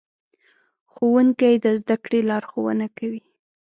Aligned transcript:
ښوونکي 0.93 1.53
د 1.63 1.65
زدهکړې 1.81 2.19
لارښوونه 2.29 2.85
کوي. 2.97 3.21